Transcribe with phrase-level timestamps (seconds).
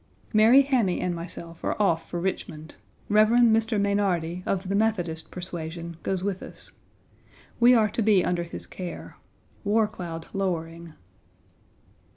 [0.33, 2.73] Mary Hammy and myself are off for Richmond.
[3.07, 3.27] Rev.
[3.29, 3.79] Mr.
[3.79, 6.71] Meynardie, of the Methodist persuasion, goes with us.
[7.59, 9.17] We are to be under his care.
[9.63, 10.93] War cloud lowering.